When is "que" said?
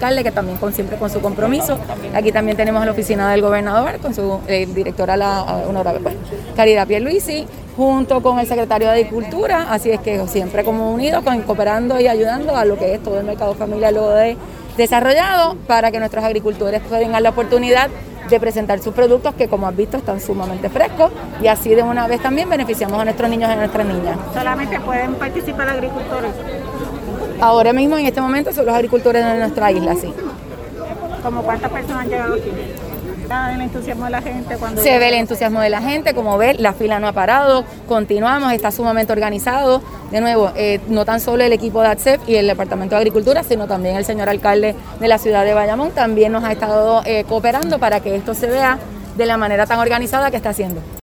0.00-0.32, 10.00-10.26, 12.78-12.94, 15.90-15.98, 19.34-19.48, 48.00-48.16, 50.32-50.36